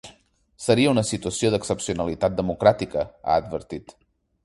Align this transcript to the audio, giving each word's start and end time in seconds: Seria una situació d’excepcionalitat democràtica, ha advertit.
Seria 0.67 0.93
una 0.93 1.03
situació 1.09 1.53
d’excepcionalitat 1.55 2.41
democràtica, 2.41 3.07
ha 3.27 3.41
advertit. 3.47 3.99